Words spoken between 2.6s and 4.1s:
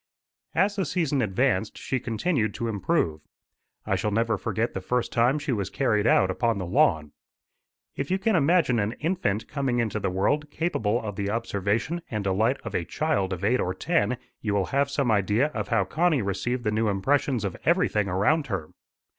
improve. I shall